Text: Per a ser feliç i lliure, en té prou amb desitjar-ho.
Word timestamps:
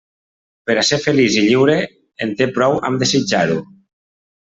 Per 0.69 0.75
a 0.81 0.83
ser 0.87 0.99
feliç 1.03 1.37
i 1.43 1.45
lliure, 1.49 1.77
en 2.27 2.35
té 2.43 2.51
prou 2.59 2.83
amb 2.91 3.05
desitjar-ho. 3.07 3.65